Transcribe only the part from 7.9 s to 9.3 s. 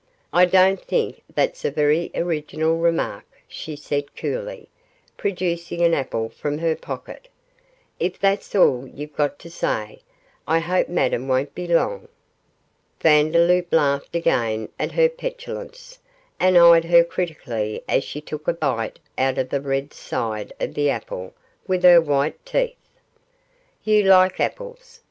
'If that's all you've